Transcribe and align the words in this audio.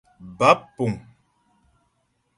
Báp 0.37 0.59
puŋ. 0.75 0.93